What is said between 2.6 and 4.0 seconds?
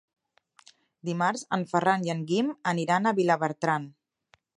aniran a Vilabertran.